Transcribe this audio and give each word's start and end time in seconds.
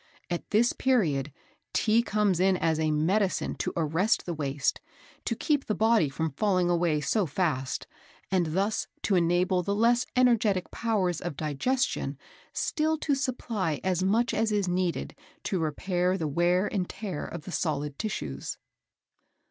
At 0.31 0.49
this 0.49 0.73
period 0.73 1.31
tea 1.73 2.01
comes 2.01 2.39
in 2.39 2.57
as 2.57 2.79
a 2.79 2.89
medicine 2.89 3.53
to 3.57 3.71
arrest 3.77 4.25
the 4.25 4.33
waste, 4.33 4.81
to 5.25 5.35
keep 5.35 5.65
the 5.65 5.75
body 5.75 6.09
from 6.09 6.31
falling 6.31 6.71
away 6.71 7.01
so 7.01 7.27
fast, 7.27 7.85
and 8.31 8.47
thus 8.55 8.87
to 9.03 9.13
enable 9.13 9.61
the 9.61 9.75
less 9.75 10.07
energetic 10.15 10.71
powers 10.71 11.21
of 11.21 11.37
digestion 11.37 12.17
still 12.51 12.97
to 12.97 13.13
supply 13.13 13.79
as 13.83 14.01
much 14.01 14.33
as 14.33 14.51
is 14.51 14.67
needed 14.67 15.15
to 15.43 15.59
repair 15.59 16.17
the 16.17 16.27
wear 16.27 16.65
and 16.65 16.89
tear 16.89 17.23
of 17.23 17.43
the 17.43 17.51
solid 17.51 17.99
tissues." 17.99 18.57